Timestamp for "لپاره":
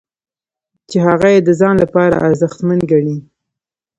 1.83-2.21